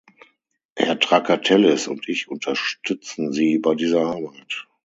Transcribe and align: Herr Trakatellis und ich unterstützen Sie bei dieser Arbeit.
Herr 0.75 0.97
Trakatellis 0.97 1.87
und 1.87 2.09
ich 2.09 2.27
unterstützen 2.27 3.33
Sie 3.33 3.59
bei 3.59 3.75
dieser 3.75 4.01
Arbeit. 4.07 4.67